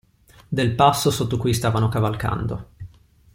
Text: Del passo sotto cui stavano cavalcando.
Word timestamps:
Del 0.49 0.73
passo 0.73 1.11
sotto 1.11 1.37
cui 1.37 1.53
stavano 1.53 1.87
cavalcando. 1.87 2.69